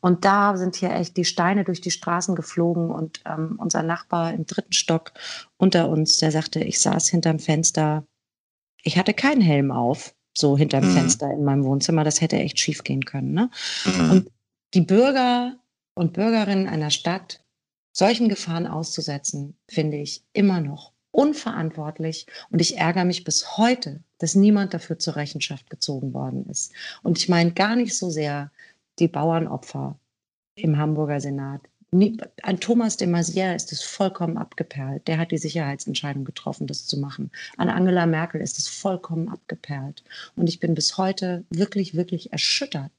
Und 0.00 0.24
da 0.24 0.56
sind 0.56 0.74
hier 0.74 0.90
echt 0.90 1.16
die 1.16 1.24
Steine 1.24 1.64
durch 1.64 1.80
die 1.80 1.92
Straßen 1.92 2.34
geflogen 2.34 2.90
und 2.90 3.20
ähm, 3.24 3.56
unser 3.58 3.84
Nachbar 3.84 4.32
im 4.32 4.46
dritten 4.46 4.72
Stock 4.72 5.12
unter 5.58 5.88
uns, 5.88 6.18
der 6.18 6.32
sagte, 6.32 6.60
ich 6.60 6.80
saß 6.80 7.08
hinterm 7.08 7.38
Fenster 7.38 8.04
ich 8.82 8.98
hatte 8.98 9.14
keinen 9.14 9.40
Helm 9.40 9.70
auf, 9.70 10.14
so 10.32 10.56
hinterm 10.56 10.88
mhm. 10.88 10.94
Fenster 10.94 11.30
in 11.30 11.44
meinem 11.44 11.64
Wohnzimmer. 11.64 12.04
Das 12.04 12.20
hätte 12.20 12.36
echt 12.36 12.58
schief 12.58 12.84
gehen 12.84 13.04
können. 13.04 13.32
Ne? 13.32 13.50
Mhm. 13.84 14.10
Und 14.10 14.30
die 14.74 14.80
Bürger 14.80 15.56
und 15.94 16.12
Bürgerinnen 16.12 16.68
einer 16.68 16.90
Stadt 16.90 17.44
solchen 17.92 18.28
Gefahren 18.28 18.66
auszusetzen, 18.66 19.56
finde 19.68 19.96
ich 19.98 20.22
immer 20.32 20.60
noch 20.60 20.92
unverantwortlich. 21.10 22.26
Und 22.50 22.60
ich 22.60 22.76
ärgere 22.76 23.04
mich 23.04 23.24
bis 23.24 23.56
heute, 23.56 24.02
dass 24.18 24.34
niemand 24.34 24.74
dafür 24.74 24.98
zur 24.98 25.16
Rechenschaft 25.16 25.68
gezogen 25.70 26.14
worden 26.14 26.46
ist. 26.48 26.72
Und 27.02 27.18
ich 27.18 27.28
meine 27.28 27.52
gar 27.52 27.74
nicht 27.74 27.96
so 27.98 28.10
sehr 28.10 28.52
die 28.98 29.08
Bauernopfer 29.08 29.98
im 30.54 30.78
Hamburger 30.78 31.20
Senat, 31.20 31.62
an 31.92 32.60
Thomas 32.60 32.96
de 32.96 33.08
Maizière 33.08 33.54
ist 33.54 33.72
es 33.72 33.82
vollkommen 33.82 34.36
abgeperlt. 34.38 35.08
Der 35.08 35.18
hat 35.18 35.32
die 35.32 35.38
Sicherheitsentscheidung 35.38 36.24
getroffen, 36.24 36.66
das 36.66 36.86
zu 36.86 36.98
machen. 36.98 37.30
An 37.56 37.68
Angela 37.68 38.06
Merkel 38.06 38.40
ist 38.40 38.58
es 38.58 38.68
vollkommen 38.68 39.28
abgeperlt. 39.28 40.04
Und 40.36 40.48
ich 40.48 40.60
bin 40.60 40.74
bis 40.74 40.98
heute 40.98 41.44
wirklich, 41.50 41.94
wirklich 41.94 42.32
erschüttert 42.32 42.92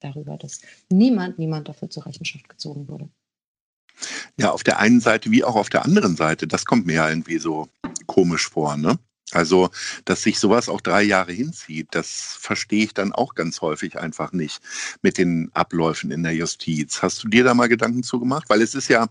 darüber, 0.00 0.38
dass 0.38 0.62
niemand, 0.90 1.38
niemand 1.38 1.68
dafür 1.68 1.90
zur 1.90 2.06
Rechenschaft 2.06 2.48
gezogen 2.48 2.88
wurde. 2.88 3.08
Ja, 4.38 4.52
auf 4.52 4.64
der 4.64 4.78
einen 4.78 5.00
Seite 5.00 5.30
wie 5.30 5.44
auch 5.44 5.56
auf 5.56 5.68
der 5.68 5.84
anderen 5.84 6.16
Seite. 6.16 6.46
Das 6.46 6.64
kommt 6.64 6.86
mir 6.86 7.06
irgendwie 7.06 7.38
so 7.38 7.68
komisch 8.06 8.48
vor, 8.48 8.76
ne? 8.76 8.98
Also, 9.32 9.70
dass 10.04 10.22
sich 10.22 10.38
sowas 10.38 10.68
auch 10.68 10.80
drei 10.80 11.02
Jahre 11.02 11.32
hinzieht, 11.32 11.88
das 11.92 12.36
verstehe 12.38 12.84
ich 12.84 12.94
dann 12.94 13.12
auch 13.12 13.34
ganz 13.34 13.60
häufig 13.60 13.98
einfach 13.98 14.32
nicht 14.32 14.60
mit 15.02 15.18
den 15.18 15.50
Abläufen 15.52 16.10
in 16.10 16.22
der 16.22 16.34
Justiz. 16.34 17.02
Hast 17.02 17.22
du 17.22 17.28
dir 17.28 17.44
da 17.44 17.54
mal 17.54 17.68
Gedanken 17.68 18.02
zu 18.02 18.18
gemacht? 18.18 18.48
Weil 18.48 18.62
es 18.62 18.74
ist 18.74 18.88
ja, 18.88 19.08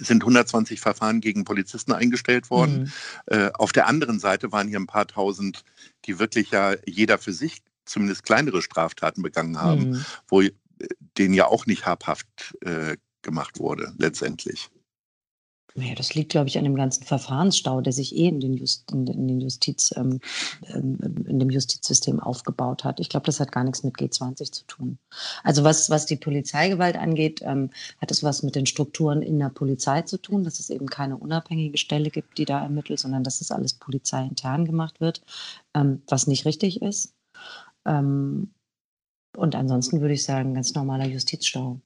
es 0.00 0.08
sind 0.08 0.22
120 0.22 0.80
Verfahren 0.80 1.20
gegen 1.20 1.44
Polizisten 1.44 1.92
eingestellt 1.92 2.50
worden. 2.50 2.92
Mhm. 3.28 3.36
Äh, 3.36 3.50
auf 3.54 3.72
der 3.72 3.86
anderen 3.86 4.18
Seite 4.18 4.52
waren 4.52 4.68
hier 4.68 4.80
ein 4.80 4.86
paar 4.86 5.06
tausend, 5.06 5.64
die 6.04 6.18
wirklich 6.18 6.50
ja 6.50 6.74
jeder 6.86 7.18
für 7.18 7.32
sich 7.32 7.62
zumindest 7.84 8.24
kleinere 8.24 8.62
Straftaten 8.62 9.22
begangen 9.22 9.60
haben, 9.60 9.90
mhm. 9.90 10.04
wo 10.28 10.42
äh, 10.42 10.52
denen 11.18 11.34
ja 11.34 11.46
auch 11.46 11.66
nicht 11.66 11.86
habhaft 11.86 12.56
äh, 12.62 12.96
gemacht 13.22 13.58
wurde, 13.58 13.92
letztendlich. 13.98 14.70
Naja, 15.76 15.96
das 15.96 16.14
liegt, 16.14 16.30
glaube 16.30 16.46
ich, 16.46 16.56
an 16.56 16.62
dem 16.62 16.76
ganzen 16.76 17.02
Verfahrensstau, 17.02 17.80
der 17.80 17.92
sich 17.92 18.14
eh 18.14 18.28
in, 18.28 18.38
den 18.38 18.54
Just, 18.54 18.92
in, 18.92 19.06
den 19.06 19.40
Justiz, 19.40 19.92
ähm, 19.96 20.20
ähm, 20.68 20.98
in 21.26 21.40
dem 21.40 21.50
Justizsystem 21.50 22.20
aufgebaut 22.20 22.84
hat. 22.84 23.00
Ich 23.00 23.08
glaube, 23.08 23.26
das 23.26 23.40
hat 23.40 23.50
gar 23.50 23.64
nichts 23.64 23.82
mit 23.82 23.96
G20 23.96 24.52
zu 24.52 24.64
tun. 24.66 24.98
Also 25.42 25.64
was, 25.64 25.90
was 25.90 26.06
die 26.06 26.14
Polizeigewalt 26.14 26.96
angeht, 26.96 27.40
ähm, 27.42 27.70
hat 28.00 28.12
es 28.12 28.22
was 28.22 28.44
mit 28.44 28.54
den 28.54 28.66
Strukturen 28.66 29.20
in 29.20 29.40
der 29.40 29.48
Polizei 29.48 30.02
zu 30.02 30.16
tun, 30.18 30.44
dass 30.44 30.60
es 30.60 30.70
eben 30.70 30.86
keine 30.86 31.16
unabhängige 31.16 31.76
Stelle 31.76 32.10
gibt, 32.10 32.38
die 32.38 32.44
da 32.44 32.62
ermittelt, 32.62 33.00
sondern 33.00 33.24
dass 33.24 33.40
das 33.40 33.50
alles 33.50 33.74
polizeiintern 33.74 34.66
gemacht 34.66 35.00
wird, 35.00 35.22
ähm, 35.74 36.02
was 36.06 36.28
nicht 36.28 36.44
richtig 36.44 36.82
ist. 36.82 37.14
Ähm, 37.84 38.52
und 39.36 39.56
ansonsten 39.56 40.00
würde 40.00 40.14
ich 40.14 40.22
sagen, 40.22 40.54
ganz 40.54 40.74
normaler 40.74 41.06
Justizstau. 41.06 41.80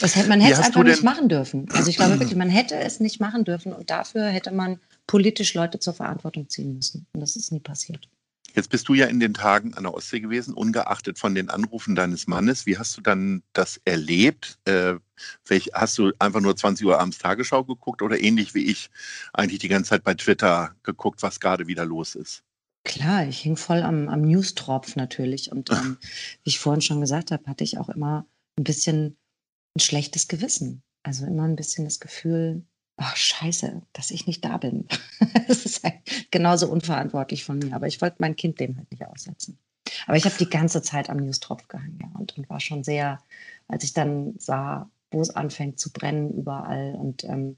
Das 0.00 0.16
hätte, 0.16 0.28
man 0.28 0.40
hätte 0.40 0.60
es 0.60 0.66
einfach 0.66 0.82
nicht 0.82 1.04
machen 1.04 1.28
dürfen. 1.28 1.68
Also 1.72 1.88
ich 1.88 1.96
glaube 1.96 2.18
wirklich, 2.18 2.36
man 2.36 2.50
hätte 2.50 2.76
es 2.76 3.00
nicht 3.00 3.20
machen 3.20 3.44
dürfen 3.44 3.72
und 3.72 3.90
dafür 3.90 4.26
hätte 4.26 4.50
man 4.50 4.80
politisch 5.06 5.54
Leute 5.54 5.78
zur 5.78 5.94
Verantwortung 5.94 6.48
ziehen 6.48 6.74
müssen. 6.74 7.06
Und 7.12 7.20
das 7.20 7.36
ist 7.36 7.52
nie 7.52 7.60
passiert. 7.60 8.08
Jetzt 8.54 8.70
bist 8.70 8.88
du 8.88 8.94
ja 8.94 9.06
in 9.06 9.18
den 9.18 9.34
Tagen 9.34 9.74
an 9.74 9.82
der 9.82 9.94
Ostsee 9.94 10.20
gewesen, 10.20 10.54
ungeachtet 10.54 11.18
von 11.18 11.34
den 11.34 11.50
Anrufen 11.50 11.96
deines 11.96 12.28
Mannes. 12.28 12.66
Wie 12.66 12.78
hast 12.78 12.96
du 12.96 13.00
dann 13.00 13.42
das 13.52 13.80
erlebt? 13.84 14.58
Äh, 14.64 14.94
hast 15.72 15.98
du 15.98 16.12
einfach 16.20 16.40
nur 16.40 16.56
20 16.56 16.86
Uhr 16.86 17.00
abends 17.00 17.18
Tagesschau 17.18 17.64
geguckt 17.64 18.00
oder 18.00 18.20
ähnlich 18.20 18.54
wie 18.54 18.66
ich 18.66 18.90
eigentlich 19.32 19.58
die 19.58 19.68
ganze 19.68 19.90
Zeit 19.90 20.04
bei 20.04 20.14
Twitter 20.14 20.74
geguckt, 20.84 21.22
was 21.22 21.40
gerade 21.40 21.66
wieder 21.66 21.84
los 21.84 22.14
ist? 22.14 22.44
Klar, 22.84 23.26
ich 23.26 23.40
hing 23.40 23.56
voll 23.56 23.82
am, 23.82 24.08
am 24.08 24.22
Newstropf 24.22 24.94
natürlich. 24.94 25.50
Und 25.50 25.70
ähm, 25.72 25.98
wie 26.44 26.50
ich 26.50 26.60
vorhin 26.60 26.82
schon 26.82 27.00
gesagt 27.00 27.32
habe, 27.32 27.46
hatte 27.46 27.64
ich 27.64 27.78
auch 27.78 27.88
immer 27.88 28.24
ein 28.56 28.64
bisschen 28.64 29.16
ein 29.74 29.80
schlechtes 29.80 30.28
Gewissen. 30.28 30.82
Also 31.02 31.26
immer 31.26 31.44
ein 31.44 31.56
bisschen 31.56 31.84
das 31.84 32.00
Gefühl, 32.00 32.64
ach 32.96 33.16
scheiße, 33.16 33.82
dass 33.92 34.10
ich 34.10 34.26
nicht 34.26 34.44
da 34.44 34.56
bin. 34.56 34.86
das 35.48 35.64
ist 35.64 35.84
halt 35.84 36.00
genauso 36.30 36.70
unverantwortlich 36.70 37.44
von 37.44 37.58
mir. 37.58 37.74
Aber 37.74 37.86
ich 37.86 38.00
wollte 38.00 38.16
mein 38.20 38.36
Kind 38.36 38.60
dem 38.60 38.76
halt 38.76 38.90
nicht 38.90 39.04
aussetzen. 39.04 39.58
Aber 40.06 40.16
ich 40.16 40.24
habe 40.24 40.36
die 40.38 40.48
ganze 40.48 40.82
Zeit 40.82 41.10
am 41.10 41.18
Newstropf 41.18 41.68
gehangen 41.68 41.98
ja, 42.00 42.18
und, 42.18 42.36
und, 42.36 42.48
war 42.48 42.60
schon 42.60 42.84
sehr, 42.84 43.18
als 43.68 43.84
ich 43.84 43.92
dann 43.92 44.34
sah, 44.38 44.90
wo 45.10 45.20
es 45.20 45.30
anfängt 45.30 45.78
zu 45.78 45.92
brennen 45.92 46.30
überall 46.30 46.94
und 46.94 47.24
ähm, 47.24 47.56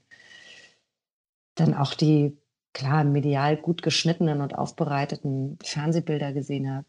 dann 1.55 1.73
auch 1.73 1.93
die, 1.93 2.37
klar, 2.73 3.03
medial 3.03 3.57
gut 3.57 3.81
geschnittenen 3.81 4.41
und 4.41 4.55
aufbereiteten 4.55 5.57
Fernsehbilder 5.63 6.33
gesehen 6.33 6.69
habe, 6.71 6.85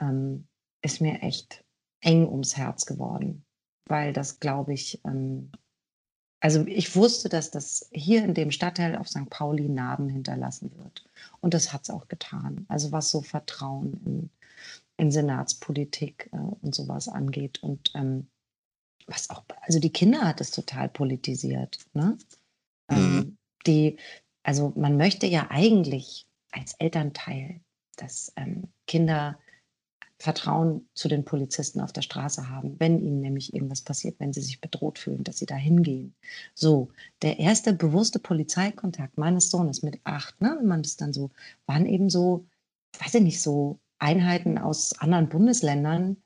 ähm, 0.00 0.46
ist 0.82 1.00
mir 1.00 1.22
echt 1.22 1.64
eng 2.00 2.28
ums 2.28 2.56
Herz 2.56 2.84
geworden, 2.86 3.44
weil 3.90 4.12
das, 4.12 4.40
glaube 4.40 4.72
ich, 4.72 5.00
ähm, 5.04 5.50
also 6.40 6.64
ich 6.66 6.96
wusste, 6.96 7.28
dass 7.28 7.50
das 7.50 7.90
hier 7.92 8.24
in 8.24 8.32
dem 8.32 8.50
Stadtteil 8.50 8.96
auf 8.96 9.08
St. 9.08 9.28
Pauli 9.28 9.68
Narben 9.68 10.08
hinterlassen 10.08 10.72
wird. 10.78 11.04
Und 11.40 11.52
das 11.52 11.72
hat 11.72 11.82
es 11.82 11.90
auch 11.90 12.08
getan. 12.08 12.64
Also 12.68 12.92
was 12.92 13.10
so 13.10 13.20
Vertrauen 13.20 14.00
in, 14.06 14.30
in 14.96 15.10
Senatspolitik 15.10 16.30
äh, 16.32 16.36
und 16.36 16.74
sowas 16.74 17.08
angeht. 17.08 17.62
Und 17.62 17.90
ähm, 17.94 18.28
was 19.06 19.28
auch, 19.28 19.44
also 19.62 19.80
die 19.80 19.92
Kinder 19.92 20.22
hat 20.22 20.40
es 20.40 20.50
total 20.50 20.88
politisiert. 20.88 21.78
Ne? 21.92 22.16
Ähm, 22.88 23.16
mhm. 23.16 23.38
die, 23.66 23.98
also 24.42 24.72
man 24.76 24.96
möchte 24.96 25.26
ja 25.26 25.48
eigentlich 25.50 26.26
als 26.52 26.72
Elternteil, 26.74 27.60
dass 27.96 28.32
ähm, 28.36 28.68
Kinder 28.86 29.38
Vertrauen 30.20 30.86
zu 30.92 31.08
den 31.08 31.24
Polizisten 31.24 31.80
auf 31.80 31.94
der 31.94 32.02
Straße 32.02 32.50
haben, 32.50 32.78
wenn 32.78 32.98
ihnen 32.98 33.20
nämlich 33.20 33.54
irgendwas 33.54 33.80
passiert, 33.80 34.20
wenn 34.20 34.34
sie 34.34 34.42
sich 34.42 34.60
bedroht 34.60 34.98
fühlen, 34.98 35.24
dass 35.24 35.38
sie 35.38 35.46
da 35.46 35.54
hingehen. 35.54 36.14
So, 36.54 36.90
der 37.22 37.38
erste 37.38 37.72
bewusste 37.72 38.18
Polizeikontakt 38.18 39.16
meines 39.16 39.50
Sohnes 39.50 39.82
mit 39.82 39.98
acht, 40.04 40.38
ne, 40.42 40.56
wenn 40.58 40.66
man 40.66 40.82
das 40.82 40.96
dann 40.96 41.14
so, 41.14 41.30
waren 41.64 41.86
eben 41.86 42.10
so, 42.10 42.44
weiß 42.98 43.14
ich 43.14 43.22
nicht, 43.22 43.40
so 43.40 43.80
Einheiten 43.98 44.58
aus 44.58 44.92
anderen 44.98 45.30
Bundesländern, 45.30 46.18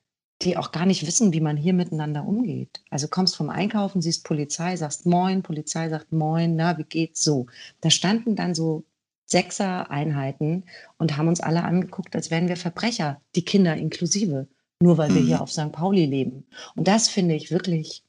die 0.43 0.57
auch 0.57 0.73
gar 0.73 0.87
nicht 0.87 1.07
wissen, 1.07 1.33
wie 1.33 1.41
man 1.41 1.57
hier 1.57 1.73
miteinander 1.73 2.27
umgeht. 2.27 2.83
Also 2.91 3.07
kommst 3.07 3.37
vom 3.37 3.49
Einkaufen, 3.49 4.03
siehst 4.03 4.25
Polizei, 4.25 4.77
sagst 4.77 5.07
Moin, 5.07 5.45
Polizei 5.45 5.89
sagt 5.89 6.13
Moin, 6.13 6.57
na, 6.57 6.77
wie 6.79 6.85
geht's 6.85 7.23
so? 7.23 7.47
Da 7.81 7.91
standen 7.91 8.35
dann 8.35 8.57
so 8.57 8.85
Sechser-Einheiten 9.27 10.65
und 10.99 11.17
haben 11.17 11.29
uns 11.29 11.41
alle 11.41 11.65
angeguckt, 11.65 12.15
als 12.15 12.31
wären 12.31 12.49
wir 12.49 12.57
Verbrecher, 12.57 13.21
die 13.35 13.45
Kinder 13.45 13.77
inklusive, 13.77 14.49
nur 14.81 14.99
weil 14.99 15.15
wir 15.15 15.23
hier 15.23 15.37
mhm. 15.37 15.43
auf 15.43 15.53
St. 15.53 15.73
Pauli 15.73 16.07
leben. 16.07 16.47
Und 16.77 16.89
das 16.89 17.09
finde 17.09 17.35
ich 17.35 17.51
wirklich 17.51 18.05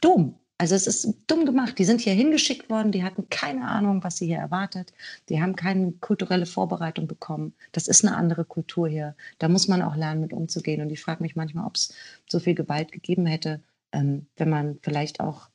dumm. 0.00 0.38
Also 0.60 0.74
es 0.74 0.88
ist 0.88 1.14
dumm 1.28 1.46
gemacht. 1.46 1.78
Die 1.78 1.84
sind 1.84 2.00
hier 2.00 2.14
hingeschickt 2.14 2.68
worden, 2.68 2.90
die 2.90 3.04
hatten 3.04 3.28
keine 3.30 3.68
Ahnung, 3.68 4.02
was 4.02 4.16
sie 4.16 4.26
hier 4.26 4.38
erwartet. 4.38 4.92
Die 5.28 5.40
haben 5.40 5.54
keine 5.54 5.92
kulturelle 5.92 6.46
Vorbereitung 6.46 7.06
bekommen. 7.06 7.54
Das 7.70 7.86
ist 7.86 8.04
eine 8.04 8.16
andere 8.16 8.44
Kultur 8.44 8.88
hier. 8.88 9.14
Da 9.38 9.48
muss 9.48 9.68
man 9.68 9.82
auch 9.82 9.94
lernen, 9.94 10.20
mit 10.20 10.32
umzugehen. 10.32 10.82
Und 10.82 10.90
ich 10.90 11.00
frage 11.00 11.22
mich 11.22 11.36
manchmal, 11.36 11.64
ob 11.64 11.76
es 11.76 11.94
so 12.28 12.40
viel 12.40 12.56
Gewalt 12.56 12.90
gegeben 12.90 13.24
hätte, 13.24 13.62
ähm, 13.92 14.26
wenn 14.36 14.50
man 14.50 14.80
vielleicht 14.82 15.20
auch 15.20 15.48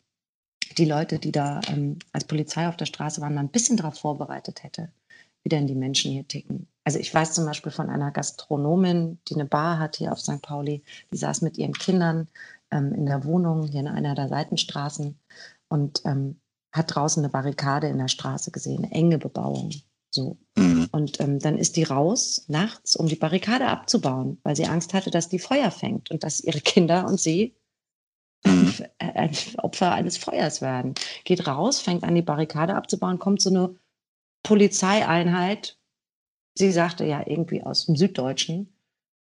die 0.74 0.86
Leute, 0.86 1.20
die 1.20 1.32
da 1.32 1.62
ähm, 1.68 2.00
als 2.12 2.26
Polizei 2.26 2.68
auf 2.68 2.78
der 2.78 2.86
Straße 2.86 3.22
waren, 3.22 3.34
mal 3.34 3.42
ein 3.42 3.50
bisschen 3.50 3.78
darauf 3.78 4.00
vorbereitet 4.00 4.64
hätte, 4.64 4.92
wie 5.44 5.50
denn 5.50 5.68
die 5.68 5.76
Menschen 5.76 6.12
hier 6.12 6.28
ticken. 6.28 6.68
Also 6.84 7.00
ich 7.00 7.14
weiß 7.14 7.34
zum 7.34 7.46
Beispiel 7.46 7.72
von 7.72 7.90
einer 7.90 8.12
Gastronomin, 8.12 9.20
die 9.28 9.36
eine 9.36 9.46
Bar 9.46 9.80
hat 9.80 9.96
hier 9.98 10.12
auf 10.12 10.20
St. 10.20 10.42
Pauli, 10.42 10.84
die 11.12 11.18
saß 11.18 11.42
mit 11.42 11.58
ihren 11.58 11.74
Kindern 11.74 12.28
ähm, 12.72 12.94
in 12.94 13.06
der 13.06 13.24
Wohnung 13.24 13.68
hier 13.68 13.82
in 13.82 13.88
einer 13.88 14.16
der 14.16 14.30
Seitenstraßen 14.30 15.18
und 15.70 16.02
ähm, 16.06 16.40
hat 16.74 16.96
draußen 16.96 17.24
eine 17.24 17.32
Barrikade 17.32 17.88
in 17.88 18.00
der 18.00 18.08
Straße 18.08 18.52
gesehen, 18.52 18.84
eine 18.84 18.92
enge 18.92 19.18
Bebauung. 19.18 19.72
So. 20.10 20.38
Mhm. 20.58 20.90
Und 20.92 21.20
ähm, 21.20 21.40
dann 21.40 21.58
ist 21.58 21.76
die 21.76 21.84
raus 21.84 22.46
nachts, 22.48 22.96
um 22.96 23.08
die 23.08 23.16
Barrikade 23.16 23.68
abzubauen, 23.68 24.40
weil 24.44 24.56
sie 24.56 24.66
Angst 24.66 24.94
hatte, 24.94 25.12
dass 25.12 25.30
die 25.30 25.40
Feuer 25.40 25.72
fängt 25.72 26.12
und 26.12 26.24
dass 26.24 26.40
ihre 26.40 26.62
Kinder 26.62 27.06
und 27.08 27.20
sie 27.20 27.56
Mhm. 28.46 28.74
ein 29.00 29.32
Opfer 29.58 29.94
eines 29.94 30.18
Feuers 30.18 30.62
werden. 30.62 30.96
Geht 31.24 31.48
raus, 31.48 31.80
fängt 31.80 32.04
an, 32.04 32.16
die 32.16 32.22
Barrikade 32.22 32.76
abzubauen, 32.76 33.20
kommt 33.20 33.42
so 33.42 33.50
eine 33.50 33.76
Polizeieinheit. 34.44 35.78
Sie 36.56 36.72
sagte 36.72 37.06
ja 37.06 37.24
irgendwie 37.26 37.64
aus 37.64 37.86
dem 37.86 37.96
Süddeutschen, 37.96 38.74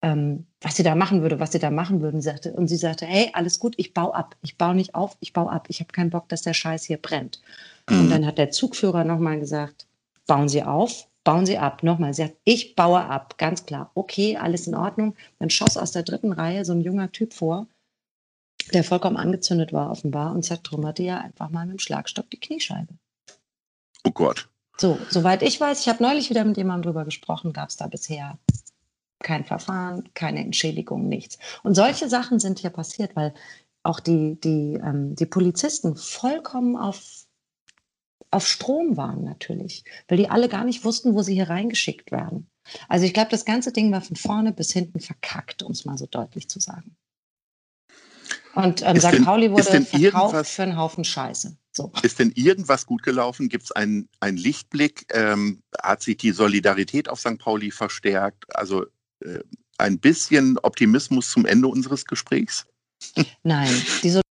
ähm, 0.03 0.47
was 0.61 0.77
sie 0.77 0.83
da 0.83 0.95
machen 0.95 1.23
würde, 1.23 1.39
was 1.39 1.53
sie 1.53 1.59
da 1.59 1.71
machen 1.71 2.01
würden. 2.01 2.23
Sagte, 2.23 2.53
und 2.53 2.69
sie 2.69 2.77
sagte, 2.77 3.07
hey, 3.07 3.31
alles 3.35 3.61
gut, 3.61 3.75
ich 3.77 3.93
baue 3.93 4.15
ab. 4.15 4.37
Ich 4.43 4.57
baue 4.57 4.75
nicht 4.75 4.95
auf, 4.95 5.17
ich 5.21 5.33
baue 5.33 5.51
ab. 5.51 5.67
Ich 5.69 5.81
habe 5.81 5.93
keinen 5.93 6.11
Bock, 6.11 6.29
dass 6.29 6.43
der 6.43 6.55
Scheiß 6.55 6.85
hier 6.85 6.97
brennt. 6.97 7.41
Mhm. 7.89 8.01
Und 8.01 8.11
dann 8.11 8.27
hat 8.27 8.39
der 8.39 8.51
Zugführer 8.51 9.05
nochmal 9.05 9.39
gesagt, 9.39 9.87
bauen 10.27 10.49
Sie 10.49 10.63
auf, 10.63 11.09
bauen 11.23 11.45
Sie 11.47 11.59
ab. 11.59 11.83
Nochmal, 11.83 12.15
sie 12.15 12.23
sagt, 12.23 12.37
ich 12.45 12.75
baue 12.75 13.05
ab, 13.05 13.37
ganz 13.37 13.67
klar. 13.67 13.91
Okay, 13.95 14.37
alles 14.39 14.67
in 14.67 14.75
Ordnung. 14.75 15.15
Dann 15.39 15.51
schoss 15.51 15.77
aus 15.77 15.93
der 15.93 16.03
dritten 16.03 16.33
Reihe 16.33 16.65
so 16.65 16.73
ein 16.73 16.81
junger 16.81 17.13
Typ 17.13 17.35
vor 17.35 17.67
der 18.73 18.85
vollkommen 18.85 19.17
angezündet 19.17 19.73
war 19.73 19.91
offenbar 19.91 20.33
und 20.33 20.45
zertrümmerte 20.45 21.03
ja 21.03 21.19
einfach 21.19 21.51
mal 21.51 21.67
mit 21.67 21.75
dem 21.75 21.79
Schlagstock 21.79 22.31
die 22.31 22.41
Kniescheibe. 22.41 22.95
Oh 24.05 24.11
Gott. 24.11 24.49
So, 24.77 24.99
soweit 25.11 25.43
ich 25.43 25.61
weiß, 25.61 25.81
ich 25.81 25.89
habe 25.89 26.03
neulich 26.03 26.31
wieder 26.31 26.45
mit 26.45 26.57
jemandem 26.57 26.91
drüber 26.91 27.05
gesprochen, 27.05 27.53
gab 27.53 27.69
es 27.69 27.77
da 27.77 27.87
bisher 27.87 28.39
kein 29.19 29.45
Verfahren, 29.45 30.09
keine 30.15 30.41
Entschädigung, 30.41 31.07
nichts. 31.07 31.39
Und 31.63 31.75
solche 31.75 32.09
Sachen 32.09 32.39
sind 32.39 32.59
hier 32.59 32.71
passiert, 32.71 33.15
weil 33.15 33.35
auch 33.83 34.01
die, 34.01 34.41
die, 34.41 34.81
ähm, 34.83 35.15
die 35.15 35.27
Polizisten 35.27 35.97
vollkommen 35.97 36.77
auf, 36.77 37.27
auf 38.31 38.47
Strom 38.47 38.97
waren 38.97 39.25
natürlich, 39.25 39.85
weil 40.09 40.19
die 40.19 40.31
alle 40.31 40.49
gar 40.49 40.65
nicht 40.65 40.85
wussten, 40.85 41.15
wo 41.15 41.23
sie 41.23 41.35
hier 41.35 41.51
reingeschickt 41.51 42.11
werden. 42.13 42.49
Also 42.89 43.05
ich 43.05 43.15
glaube, 43.15 43.31
das 43.31 43.45
ganze 43.45 43.73
Ding 43.73 43.93
war 43.93 44.01
von 44.01 44.17
vorne 44.17 44.53
bis 44.53 44.73
hinten 44.73 45.01
verkackt, 45.01 45.63
um 45.63 45.73
es 45.73 45.85
mal 45.85 45.99
so 45.99 46.07
deutlich 46.07 46.49
zu 46.49 46.61
sagen. 46.61 46.97
Und 48.55 48.83
ähm, 48.85 49.01
St. 49.01 49.25
Pauli 49.25 49.51
wurde 49.51 49.83
verkauft 49.85 50.47
für 50.47 50.63
einen 50.63 50.77
Haufen 50.77 51.05
Scheiße. 51.05 51.57
So. 51.73 51.93
Ist 52.03 52.19
denn 52.19 52.33
irgendwas 52.35 52.85
gut 52.87 53.03
gelaufen? 53.03 53.49
Gibt 53.49 53.65
es 53.65 53.73
einen, 53.73 54.09
einen 54.19 54.37
Lichtblick? 54.37 55.07
Ähm, 55.13 55.63
hat 55.81 56.03
sich 56.03 56.17
die 56.17 56.33
Solidarität 56.33 57.09
auf 57.09 57.21
St. 57.21 57.39
Pauli 57.39 57.71
verstärkt? 57.71 58.45
Also 58.57 58.87
äh, 59.25 59.41
ein 59.79 59.99
bisschen 59.99 60.59
Optimismus 60.59 61.31
zum 61.31 61.47
Ende 61.47 61.69
unseres 61.69 62.05
Gesprächs? 62.05 62.67
Nein, 63.43 63.71
die 64.03 64.11
Solidarität 64.11 64.31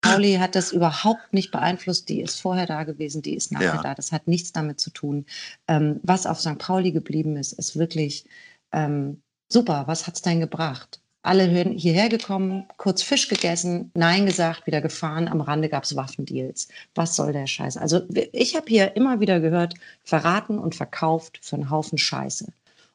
Pauli 0.00 0.34
hat 0.34 0.54
das 0.54 0.72
überhaupt 0.72 1.32
nicht 1.32 1.50
beeinflusst. 1.50 2.08
Die 2.08 2.20
ist 2.20 2.40
vorher 2.40 2.66
da 2.66 2.84
gewesen, 2.84 3.22
die 3.22 3.34
ist 3.34 3.52
nachher 3.52 3.74
ja. 3.74 3.82
da. 3.82 3.94
Das 3.94 4.12
hat 4.12 4.28
nichts 4.28 4.52
damit 4.52 4.80
zu 4.80 4.90
tun. 4.90 5.26
Ähm, 5.66 6.00
was 6.02 6.26
auf 6.26 6.40
St. 6.40 6.58
Pauli 6.58 6.92
geblieben 6.92 7.36
ist, 7.36 7.52
ist 7.52 7.76
wirklich 7.76 8.24
ähm, 8.72 9.22
super. 9.48 9.84
Was 9.86 10.06
hat 10.06 10.14
es 10.14 10.22
denn 10.22 10.40
gebracht? 10.40 11.00
Alle 11.28 11.44
hierher 11.44 12.08
gekommen, 12.08 12.64
kurz 12.78 13.02
Fisch 13.02 13.28
gegessen, 13.28 13.90
Nein 13.92 14.24
gesagt, 14.24 14.66
wieder 14.66 14.80
gefahren. 14.80 15.28
Am 15.28 15.42
Rande 15.42 15.68
gab 15.68 15.84
es 15.84 15.94
Waffendeals. 15.94 16.68
Was 16.94 17.16
soll 17.16 17.34
der 17.34 17.46
Scheiß? 17.46 17.76
Also 17.76 18.00
ich 18.32 18.56
habe 18.56 18.64
hier 18.66 18.96
immer 18.96 19.20
wieder 19.20 19.38
gehört, 19.38 19.74
verraten 20.04 20.58
und 20.58 20.74
verkauft 20.74 21.38
für 21.42 21.56
einen 21.56 21.68
Haufen 21.68 21.98
Scheiße. 21.98 22.50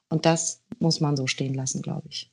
Und 0.10 0.26
das 0.26 0.62
muss 0.80 1.00
man 1.00 1.16
so 1.16 1.28
stehen 1.28 1.54
lassen, 1.54 1.84
glaube 1.84 2.08
ich. 2.10 2.32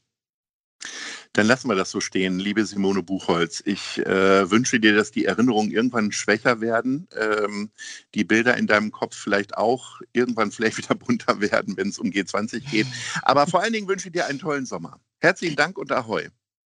Dann 1.35 1.47
lassen 1.47 1.69
wir 1.69 1.77
das 1.77 1.91
so 1.91 2.01
stehen, 2.01 2.39
liebe 2.39 2.65
Simone 2.65 3.03
Buchholz. 3.03 3.63
Ich 3.67 3.99
äh, 3.99 4.51
wünsche 4.51 4.81
dir, 4.81 4.95
dass 4.95 5.11
die 5.11 5.27
Erinnerungen 5.27 5.71
irgendwann 5.71 6.13
schwächer 6.13 6.63
werden, 6.63 7.09
ähm, 7.15 7.69
die 8.15 8.25
Bilder 8.25 8.57
in 8.57 8.67
deinem 8.67 8.91
Kopf 8.91 9.15
vielleicht 9.15 9.59
auch 9.59 10.01
irgendwann 10.15 10.51
vielleicht 10.51 10.79
wieder 10.79 10.95
bunter 10.95 11.41
werden, 11.53 11.77
wenn 11.77 11.91
es 11.91 11.99
um 11.99 12.09
G20 12.09 12.71
geht. 12.71 12.87
Aber 13.21 13.47
vor 13.47 13.61
allen 13.61 13.75
Dingen 13.75 13.87
wünsche 13.87 14.09
ich 14.09 14.15
dir 14.15 14.25
einen 14.25 14.39
tollen 14.39 14.65
Sommer. 14.65 14.99
Herzlichen 15.23 15.57
Dank 15.57 15.77
und 15.77 15.93
Ahoi. 15.93 16.29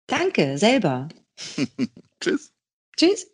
Danke, 0.07 0.57
selber. 0.57 1.07
Tschüss. 2.19 2.51
Tschüss. 2.97 3.27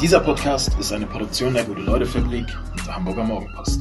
Dieser 0.00 0.20
Podcast 0.20 0.78
ist 0.78 0.92
eine 0.92 1.06
Produktion 1.06 1.52
der 1.52 1.64
Gute-Leute-Fabrik 1.64 2.46
und 2.72 2.86
der 2.86 2.94
Hamburger 2.94 3.24
Morgenpost. 3.24 3.80